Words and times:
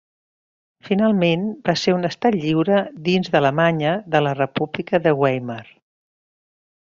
Finalment 0.85 1.43
va 1.69 1.75
ser 1.81 1.93
un 1.97 2.09
Estat 2.09 2.37
lliure 2.45 2.79
dins 3.09 3.29
de 3.35 3.43
l'Alemanya 3.47 3.93
de 4.17 4.23
la 4.29 4.33
República 4.41 5.03
de 5.05 5.15
Weimar. 5.21 5.61